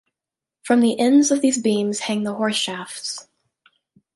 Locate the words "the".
0.79-0.97, 2.23-2.33